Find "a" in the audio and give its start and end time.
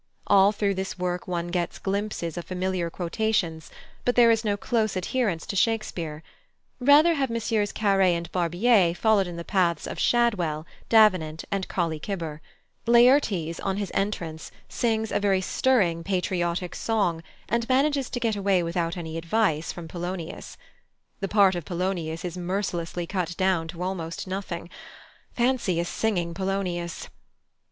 15.11-15.19, 25.79-25.85